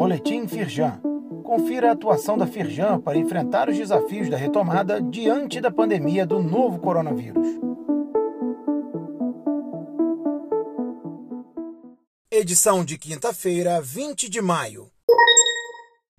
Boletim 0.00 0.48
Firjan. 0.48 0.98
Confira 1.44 1.90
a 1.90 1.92
atuação 1.92 2.38
da 2.38 2.46
Firjan 2.46 2.98
para 2.98 3.18
enfrentar 3.18 3.68
os 3.68 3.76
desafios 3.76 4.30
da 4.30 4.36
retomada 4.38 4.98
diante 4.98 5.60
da 5.60 5.70
pandemia 5.70 6.24
do 6.24 6.42
novo 6.42 6.78
coronavírus. 6.78 7.46
Edição 12.30 12.82
de 12.82 12.96
quinta-feira, 12.96 13.78
20 13.82 14.30
de 14.30 14.40
maio. 14.40 14.90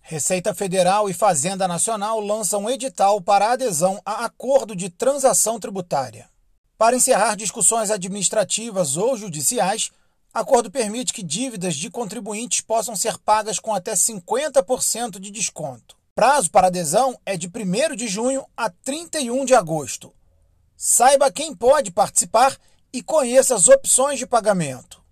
Receita 0.00 0.52
Federal 0.52 1.08
e 1.08 1.14
Fazenda 1.14 1.68
Nacional 1.68 2.18
lançam 2.18 2.68
edital 2.68 3.20
para 3.20 3.52
adesão 3.52 4.02
a 4.04 4.24
acordo 4.24 4.74
de 4.74 4.90
transação 4.90 5.60
tributária. 5.60 6.28
Para 6.76 6.96
encerrar 6.96 7.36
discussões 7.36 7.92
administrativas 7.92 8.96
ou 8.96 9.16
judiciais, 9.16 9.92
acordo 10.32 10.70
permite 10.70 11.12
que 11.12 11.22
dívidas 11.22 11.74
de 11.74 11.90
contribuintes 11.90 12.60
possam 12.60 12.94
ser 12.94 13.18
pagas 13.18 13.58
com 13.58 13.74
até 13.74 13.92
50% 13.92 15.18
de 15.18 15.30
desconto. 15.30 15.96
Prazo 16.14 16.50
para 16.50 16.66
adesão 16.66 17.18
é 17.24 17.36
de 17.36 17.46
1 17.46 17.94
de 17.94 18.08
junho 18.08 18.44
a 18.56 18.68
31 18.68 19.44
de 19.44 19.54
agosto. 19.54 20.12
Saiba 20.76 21.30
quem 21.30 21.54
pode 21.54 21.90
participar 21.90 22.56
e 22.92 23.02
conheça 23.02 23.54
as 23.54 23.68
opções 23.68 24.18
de 24.18 24.26
pagamento. 24.26 25.02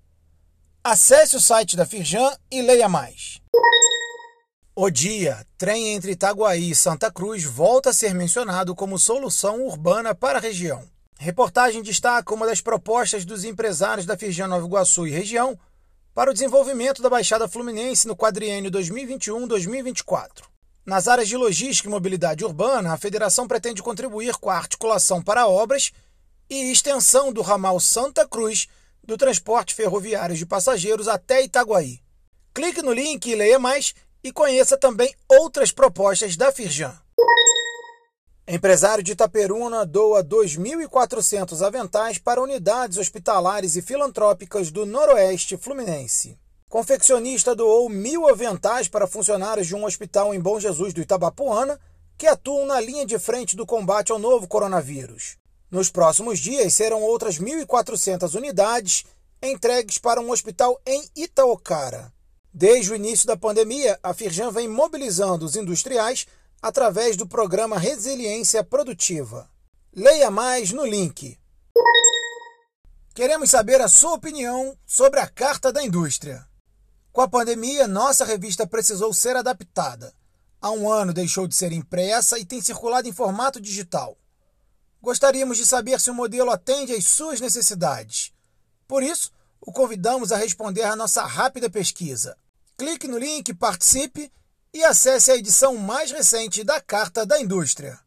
Acesse 0.82 1.36
o 1.36 1.40
site 1.40 1.76
da 1.76 1.84
Firjan 1.84 2.36
e 2.50 2.62
leia 2.62 2.88
mais. 2.88 3.40
O 4.74 4.90
dia, 4.90 5.46
trem 5.56 5.94
entre 5.94 6.12
Itaguaí 6.12 6.70
e 6.70 6.74
Santa 6.74 7.10
Cruz, 7.10 7.44
volta 7.44 7.90
a 7.90 7.94
ser 7.94 8.14
mencionado 8.14 8.74
como 8.74 8.98
solução 8.98 9.66
urbana 9.66 10.14
para 10.14 10.38
a 10.38 10.40
região. 10.40 10.86
Reportagem 11.18 11.82
destaca 11.82 12.34
uma 12.34 12.46
das 12.46 12.60
propostas 12.60 13.24
dos 13.24 13.42
empresários 13.44 14.04
da 14.04 14.16
Firjan 14.16 14.48
Nova 14.48 14.66
Iguaçu 14.66 15.06
e 15.06 15.10
região 15.10 15.58
para 16.14 16.30
o 16.30 16.32
desenvolvimento 16.32 17.00
da 17.02 17.08
Baixada 17.08 17.48
Fluminense 17.48 18.06
no 18.06 18.14
quadriênio 18.14 18.70
2021-2024. 18.70 20.44
Nas 20.84 21.08
áreas 21.08 21.28
de 21.28 21.36
logística 21.36 21.88
e 21.88 21.90
mobilidade 21.90 22.44
urbana, 22.44 22.92
a 22.92 22.98
federação 22.98 23.48
pretende 23.48 23.82
contribuir 23.82 24.36
com 24.36 24.50
a 24.50 24.56
articulação 24.56 25.22
para 25.22 25.48
obras 25.48 25.90
e 26.48 26.70
extensão 26.70 27.32
do 27.32 27.42
ramal 27.42 27.80
Santa 27.80 28.28
Cruz 28.28 28.68
do 29.02 29.16
transporte 29.16 29.74
ferroviário 29.74 30.36
de 30.36 30.44
passageiros 30.44 31.08
até 31.08 31.42
Itaguaí. 31.42 32.00
Clique 32.52 32.82
no 32.82 32.92
link 32.92 33.26
e 33.26 33.34
leia 33.34 33.58
mais 33.58 33.94
e 34.22 34.30
conheça 34.30 34.76
também 34.76 35.14
outras 35.28 35.72
propostas 35.72 36.36
da 36.36 36.52
Firjan. 36.52 36.94
Empresário 38.48 39.02
de 39.02 39.10
Itaperuna 39.10 39.84
doa 39.84 40.22
2.400 40.22 41.66
aventais 41.66 42.16
para 42.16 42.40
unidades 42.40 42.96
hospitalares 42.96 43.74
e 43.74 43.82
filantrópicas 43.82 44.70
do 44.70 44.86
Noroeste 44.86 45.56
Fluminense. 45.56 46.38
Confeccionista 46.68 47.56
doou 47.56 47.88
mil 47.88 48.28
aventais 48.28 48.86
para 48.86 49.08
funcionários 49.08 49.66
de 49.66 49.74
um 49.74 49.84
hospital 49.84 50.32
em 50.32 50.38
Bom 50.38 50.60
Jesus 50.60 50.94
do 50.94 51.00
Itabapuana, 51.00 51.76
que 52.16 52.28
atuam 52.28 52.66
na 52.66 52.80
linha 52.80 53.04
de 53.04 53.18
frente 53.18 53.56
do 53.56 53.66
combate 53.66 54.12
ao 54.12 54.18
novo 54.18 54.46
coronavírus. 54.46 55.36
Nos 55.68 55.90
próximos 55.90 56.38
dias 56.38 56.72
serão 56.72 57.02
outras 57.02 57.40
1.400 57.40 58.32
unidades 58.36 59.04
entregues 59.42 59.98
para 59.98 60.20
um 60.20 60.30
hospital 60.30 60.80
em 60.86 61.04
Itaocara. 61.16 62.12
Desde 62.54 62.92
o 62.92 62.94
início 62.94 63.26
da 63.26 63.36
pandemia, 63.36 63.98
a 64.04 64.14
Firjan 64.14 64.52
vem 64.52 64.68
mobilizando 64.68 65.44
os 65.44 65.56
industriais 65.56 66.28
através 66.60 67.16
do 67.16 67.26
programa 67.26 67.78
Resiliência 67.78 68.64
Produtiva. 68.64 69.48
Leia 69.94 70.30
mais 70.30 70.72
no 70.72 70.84
link. 70.84 71.38
Queremos 73.14 73.50
saber 73.50 73.80
a 73.80 73.88
sua 73.88 74.14
opinião 74.14 74.76
sobre 74.84 75.20
a 75.20 75.26
Carta 75.26 75.72
da 75.72 75.82
Indústria. 75.82 76.46
Com 77.12 77.22
a 77.22 77.28
pandemia, 77.28 77.88
nossa 77.88 78.24
revista 78.24 78.66
precisou 78.66 79.12
ser 79.14 79.36
adaptada. 79.36 80.12
Há 80.60 80.70
um 80.70 80.90
ano 80.90 81.14
deixou 81.14 81.46
de 81.46 81.54
ser 81.54 81.72
impressa 81.72 82.38
e 82.38 82.44
tem 82.44 82.60
circulado 82.60 83.08
em 83.08 83.12
formato 83.12 83.60
digital. 83.60 84.18
Gostaríamos 85.00 85.56
de 85.56 85.64
saber 85.64 86.00
se 86.00 86.10
o 86.10 86.14
modelo 86.14 86.50
atende 86.50 86.92
às 86.92 87.06
suas 87.06 87.40
necessidades. 87.40 88.32
Por 88.86 89.02
isso, 89.02 89.30
o 89.60 89.72
convidamos 89.72 90.30
a 90.30 90.36
responder 90.36 90.82
à 90.82 90.94
nossa 90.94 91.22
rápida 91.22 91.70
pesquisa. 91.70 92.36
Clique 92.76 93.08
no 93.08 93.18
link, 93.18 93.54
participe 93.54 94.30
e 94.72 94.84
acesse 94.84 95.30
a 95.30 95.36
edição 95.36 95.76
mais 95.76 96.10
recente 96.10 96.64
da 96.64 96.80
Carta 96.80 97.24
da 97.24 97.40
Indústria. 97.40 97.98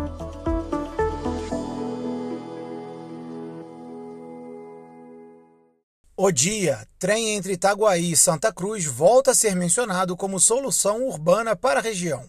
O 6.20 6.32
dia, 6.32 6.84
trem 6.98 7.36
entre 7.36 7.52
Itaguaí 7.52 8.10
e 8.10 8.16
Santa 8.16 8.52
Cruz, 8.52 8.84
volta 8.84 9.30
a 9.30 9.34
ser 9.36 9.54
mencionado 9.54 10.16
como 10.16 10.40
solução 10.40 11.06
urbana 11.06 11.54
para 11.54 11.78
a 11.78 11.82
região. 11.82 12.28